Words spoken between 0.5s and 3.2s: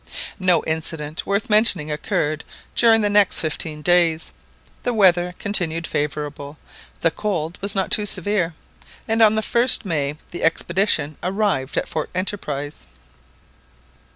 incident worth mentioning occurred during the